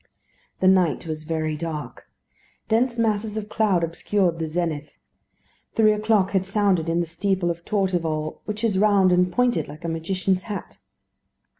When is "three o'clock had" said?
5.75-6.43